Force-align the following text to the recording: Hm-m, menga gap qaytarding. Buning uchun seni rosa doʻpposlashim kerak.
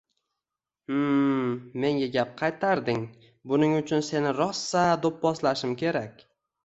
Hm-m, 0.91 1.51
menga 1.83 2.07
gap 2.15 2.33
qaytarding. 2.41 3.05
Buning 3.53 3.77
uchun 3.83 4.05
seni 4.09 4.33
rosa 4.41 4.85
doʻpposlashim 5.05 5.77
kerak. 5.85 6.27